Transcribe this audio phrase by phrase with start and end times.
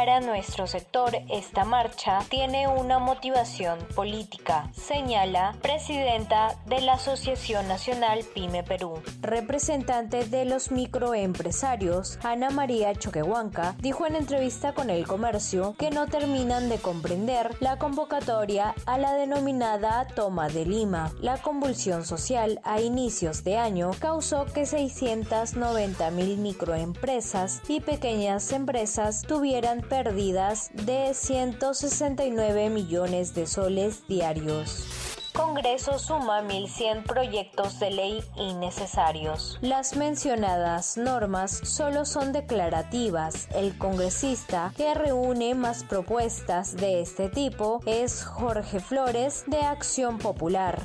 [0.00, 8.20] Para nuestro sector, esta marcha tiene una motivación política, señala presidenta de la Asociación Nacional
[8.34, 9.02] Pyme Perú.
[9.20, 16.06] Representante de los microempresarios, Ana María Choquehuanca, dijo en entrevista con El Comercio que no
[16.06, 21.12] terminan de comprender la convocatoria a la denominada Toma de Lima.
[21.20, 29.20] La convulsión social a inicios de año causó que 690 mil microempresas y pequeñas empresas
[29.28, 34.86] tuvieran pérdidas de 169 millones de soles diarios.
[35.34, 39.58] Congreso suma 1.100 proyectos de ley innecesarios.
[39.60, 43.48] Las mencionadas normas solo son declarativas.
[43.54, 50.78] El congresista que reúne más propuestas de este tipo es Jorge Flores de Acción Popular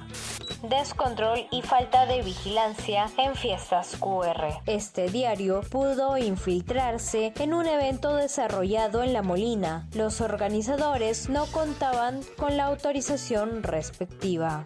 [0.69, 4.61] descontrol y falta de vigilancia en fiestas QR.
[4.65, 9.87] Este diario pudo infiltrarse en un evento desarrollado en La Molina.
[9.93, 14.65] Los organizadores no contaban con la autorización respectiva.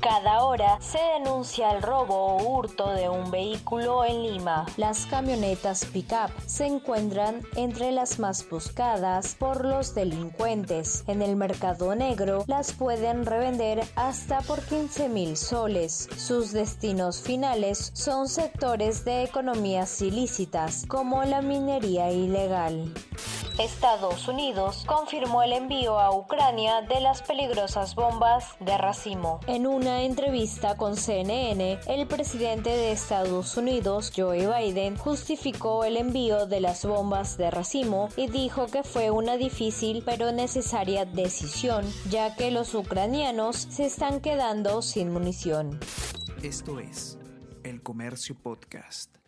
[0.00, 4.64] Cada hora se denuncia el robo o hurto de un vehículo en Lima.
[4.78, 11.04] Las camionetas pick-up se encuentran entre las más buscadas por los delincuentes.
[11.06, 16.08] En el mercado negro las pueden revender hasta por 15 mil soles.
[16.16, 22.90] Sus destinos finales son sectores de economías ilícitas como la minería ilegal.
[23.60, 29.40] Estados Unidos confirmó el envío a Ucrania de las peligrosas bombas de racimo.
[29.46, 36.46] En una entrevista con CNN, el presidente de Estados Unidos, Joe Biden, justificó el envío
[36.46, 42.34] de las bombas de racimo y dijo que fue una difícil pero necesaria decisión, ya
[42.36, 45.78] que los ucranianos se están quedando sin munición.
[46.42, 47.18] Esto es
[47.62, 49.19] El Comercio Podcast.